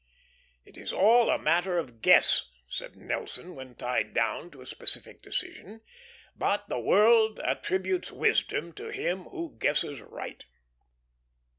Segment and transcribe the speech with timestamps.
[0.65, 5.21] "It is all a matter of guess," said Nelson, when tied down to a specific
[5.21, 5.81] decision,
[6.35, 10.43] "but the world attributes wisdom to him who guesses right."